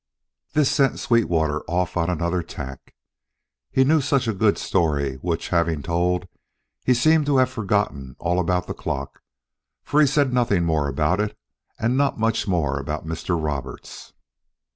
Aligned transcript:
This 0.53 0.71
sent 0.71 0.97
Sweetwater 0.99 1.61
off 1.69 1.95
on 1.95 2.09
another 2.09 2.41
tack. 2.41 2.95
He 3.69 3.83
knew 3.83 4.01
such 4.01 4.27
a 4.27 4.33
good 4.33 4.57
story, 4.57 5.17
which, 5.17 5.49
having 5.49 5.83
told, 5.83 6.27
he 6.83 6.95
seemed 6.95 7.27
to 7.27 7.37
have 7.37 7.51
forgotten 7.51 8.15
all 8.17 8.39
about 8.39 8.65
the 8.65 8.73
clock, 8.73 9.21
for 9.83 10.01
he 10.01 10.07
said 10.07 10.33
nothing 10.33 10.65
more 10.65 10.87
about 10.87 11.19
it, 11.19 11.37
and 11.77 11.97
not 11.97 12.19
much 12.19 12.47
more 12.47 12.79
about 12.79 13.05
Mr. 13.05 13.37
Roberts. 13.39 14.13